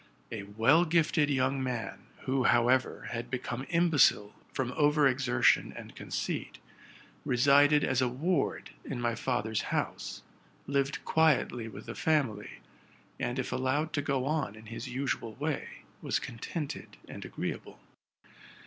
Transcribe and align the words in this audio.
A 0.31 0.41
well 0.41 0.83
gifted 0.83 1.29
young 1.29 1.61
man, 1.61 2.07
Who! 2.21 2.45
however, 2.45 3.09
had 3.11 3.29
become 3.29 3.67
imbecile 3.69 4.33
from 4.51 4.71
over 4.71 5.07
exertion 5.07 5.71
and 5.77 5.95
conceit, 5.95 6.57
resided 7.23 7.83
as 7.83 8.01
a 8.01 8.07
ward 8.07 8.71
in 8.83 8.99
my 8.99 9.13
father's 9.13 9.61
house, 9.69 10.23
lived 10.65 11.05
quietly 11.05 11.67
with 11.67 11.85
the 11.85 11.93
family, 11.93 12.61
and, 13.19 13.37
if 13.37 13.51
allowed 13.51 13.93
to 13.93 14.01
go 14.01 14.25
on 14.25 14.55
in 14.55 14.65
his 14.73 14.87
usual 14.89 15.35
way, 15.35 15.83
was 16.01 16.17
contented 16.17 16.97
and 17.07 17.23
agreeable. 17.23 17.79